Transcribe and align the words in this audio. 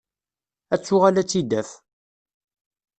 Ad 0.73 0.81
tuɣal 0.81 1.15
ad 1.21 1.27
tt-id-taf. 1.27 1.69